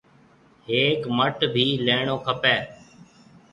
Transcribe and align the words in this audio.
ھيَََڪ 0.67 1.01
مَٽ 1.17 1.35
ڀِي 1.53 1.65
ليڻو 1.85 2.17
کپيَ۔ 2.25 2.55